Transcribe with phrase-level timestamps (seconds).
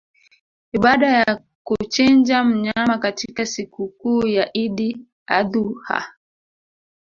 [0.71, 6.13] ibada ya kuchinja mnyama katika sikukuu ya Idi Adhu ha